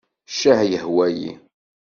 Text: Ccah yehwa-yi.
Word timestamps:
Ccah 0.31 0.61
yehwa-yi. 0.71 1.31